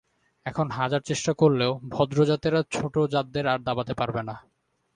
এখন 0.45 0.67
হাজার 0.69 1.01
চেষ্টা 1.01 1.31
করলেও 1.33 1.71
ভদ্র 1.89 2.17
জাতেরা 2.25 2.59
ছোট 2.71 2.95
জাতদের 3.11 3.45
আর 3.47 3.59
দাবাতে 3.59 3.93
পারবে 3.93 4.21
না। 4.23 4.35